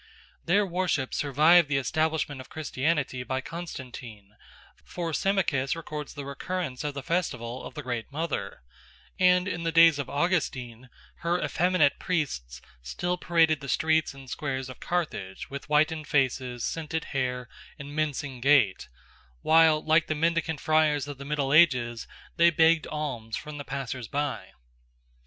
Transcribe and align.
Their 0.45 0.65
worship 0.65 1.13
survived 1.13 1.67
the 1.69 1.77
establishment 1.77 2.41
of 2.41 2.49
Christianity 2.49 3.21
by 3.21 3.39
Constantine; 3.39 4.35
for 4.83 5.13
Symmachus 5.13 5.75
records 5.75 6.15
the 6.15 6.25
recurrence 6.25 6.83
of 6.83 6.95
the 6.95 7.03
festival 7.03 7.63
of 7.63 7.75
the 7.75 7.83
Great 7.83 8.11
Mother, 8.11 8.63
and 9.19 9.47
in 9.47 9.61
the 9.61 9.71
days 9.71 9.99
of 9.99 10.09
Augustine 10.09 10.89
her 11.17 11.39
effeminate 11.39 11.99
priests 11.99 12.61
still 12.81 13.15
paraded 13.15 13.61
the 13.61 13.69
streets 13.69 14.15
and 14.15 14.27
squares 14.27 14.69
of 14.69 14.79
Carthage 14.79 15.51
with 15.51 15.65
whitened 15.65 16.07
faces, 16.07 16.63
scented 16.63 17.03
hair, 17.13 17.47
and 17.77 17.95
mincing 17.95 18.41
gait, 18.41 18.87
while, 19.43 19.85
like 19.85 20.07
the 20.07 20.15
mendicant 20.15 20.59
friars 20.59 21.07
of 21.07 21.19
the 21.19 21.25
Middle 21.25 21.53
Ages, 21.53 22.07
they 22.37 22.49
begged 22.49 22.87
alms 22.87 23.37
from 23.37 23.59
the 23.59 23.63
passers 23.63 24.07
by. 24.07 24.53